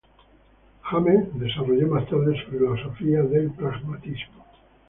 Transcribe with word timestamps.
James 0.89 1.27
desarrolló 1.35 1.87
más 1.89 2.09
tarde 2.09 2.33
su 2.43 2.49
filosofía 2.49 3.21
del 3.21 3.51
pragmatismo. 3.51 4.43